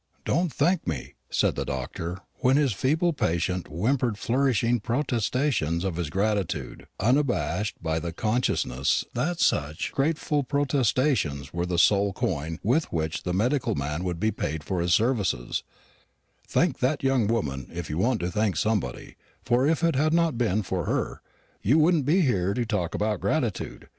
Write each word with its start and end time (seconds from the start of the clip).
"Don't 0.25 0.51
thank 0.51 0.87
me," 0.87 1.13
said 1.29 1.53
the 1.53 1.63
doctor, 1.63 2.17
when 2.39 2.57
his 2.57 2.73
feeble 2.73 3.13
patient 3.13 3.67
whimpered 3.69 4.17
flourishing 4.17 4.79
protestations 4.79 5.83
of 5.83 5.95
his 5.97 6.09
gratitude, 6.09 6.87
unabashed 6.99 7.75
by 7.83 7.99
the 7.99 8.11
consciousness 8.11 9.05
that 9.13 9.39
such 9.39 9.91
grateful 9.91 10.41
protestations 10.43 11.53
were 11.53 11.67
the 11.67 11.77
sole 11.77 12.13
coin 12.13 12.57
with 12.63 12.91
which 12.91 13.21
the 13.21 13.31
medical 13.35 13.75
man 13.75 14.03
would 14.03 14.19
be 14.19 14.31
paid 14.31 14.63
for 14.63 14.81
his 14.81 14.91
services; 14.95 15.61
"thank 16.47 16.79
that 16.79 17.03
young 17.03 17.27
woman, 17.27 17.69
if 17.71 17.87
you 17.87 17.99
want 17.99 18.19
to 18.21 18.31
thank 18.31 18.55
anybody; 18.65 19.15
for 19.43 19.67
if 19.67 19.83
it 19.83 19.95
had 19.95 20.15
not 20.15 20.35
been 20.35 20.63
for 20.63 20.85
her 20.85 21.21
you 21.61 21.77
wouldn't 21.77 22.07
be 22.07 22.21
here 22.21 22.55
to 22.55 22.65
talk 22.65 22.95
about 22.95 23.21
gratitude. 23.21 23.87